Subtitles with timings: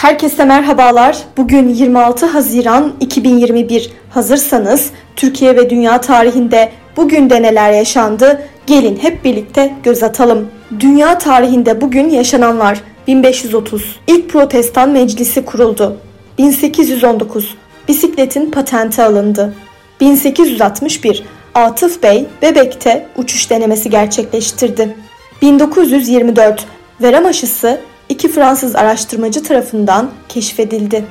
[0.00, 1.18] Herkese merhabalar.
[1.36, 3.90] Bugün 26 Haziran 2021.
[4.10, 8.42] Hazırsanız Türkiye ve dünya tarihinde bugün de neler yaşandı?
[8.66, 10.48] Gelin hep birlikte göz atalım.
[10.80, 15.96] Dünya tarihinde bugün yaşananlar 1530 İlk Protestan Meclisi kuruldu.
[16.38, 17.54] 1819
[17.88, 19.54] Bisikletin patenti alındı.
[20.00, 24.96] 1861 Atıf Bey Bebek'te uçuş denemesi gerçekleştirdi.
[25.42, 26.66] 1924
[27.02, 27.80] Verem aşısı
[28.10, 31.04] iki Fransız araştırmacı tarafından keşfedildi.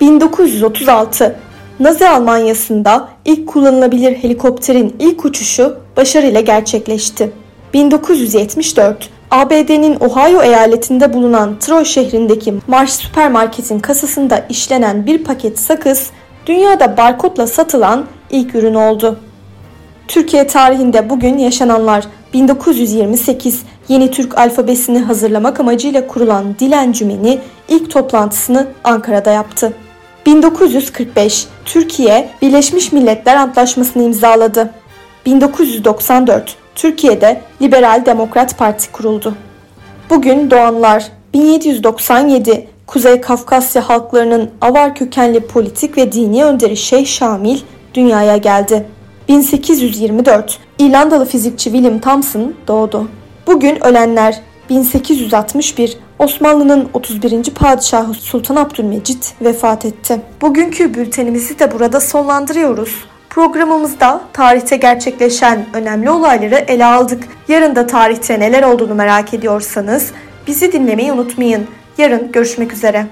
[0.00, 1.36] 1936
[1.80, 7.32] Nazi Almanyası'nda ilk kullanılabilir helikopterin ilk uçuşu başarıyla gerçekleşti.
[7.74, 16.10] 1974 ABD'nin Ohio eyaletinde bulunan Troy şehrindeki Marsh süpermarketin kasasında işlenen bir paket sakız
[16.46, 19.18] dünyada barkodla satılan ilk ürün oldu.
[20.08, 27.38] Türkiye tarihinde bugün yaşananlar 1928 Yeni Türk alfabesini hazırlamak amacıyla kurulan Dil Encümeni
[27.68, 29.72] ilk toplantısını Ankara'da yaptı.
[30.26, 34.70] 1945 Türkiye Birleşmiş Milletler Antlaşması'nı imzaladı.
[35.26, 39.34] 1994 Türkiye'de Liberal Demokrat Parti kuruldu.
[40.10, 47.58] Bugün doğanlar 1797 Kuzey Kafkasya halklarının Avar kökenli politik ve dini önderi Şeyh Şamil
[47.94, 48.86] dünyaya geldi.
[49.28, 53.08] 1824 İrlandalı fizikçi William Thomson doğdu.
[53.46, 57.44] Bugün ölenler 1861 Osmanlı'nın 31.
[57.54, 60.20] padişahı Sultan Abdülmecit vefat etti.
[60.40, 63.04] Bugünkü bültenimizi de burada sonlandırıyoruz.
[63.30, 67.24] Programımızda tarihte gerçekleşen önemli olayları ele aldık.
[67.48, 70.12] Yarın da tarihte neler olduğunu merak ediyorsanız
[70.46, 71.66] bizi dinlemeyi unutmayın.
[71.98, 73.06] Yarın görüşmek üzere.